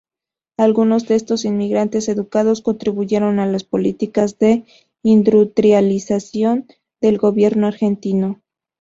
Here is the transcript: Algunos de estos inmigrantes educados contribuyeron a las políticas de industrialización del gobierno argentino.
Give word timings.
Algunos 0.57 1.07
de 1.07 1.13
estos 1.13 1.45
inmigrantes 1.45 2.09
educados 2.09 2.61
contribuyeron 2.63 3.37
a 3.37 3.45
las 3.45 3.63
políticas 3.63 4.39
de 4.39 4.65
industrialización 5.03 6.65
del 7.01 7.19
gobierno 7.19 7.67
argentino. 7.67 8.41